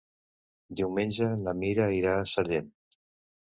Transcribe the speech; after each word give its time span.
Diumenge 0.79 1.29
na 1.43 1.55
Mira 1.61 1.91
irà 1.99 2.17
a 2.17 2.27
Sellent. 2.35 2.75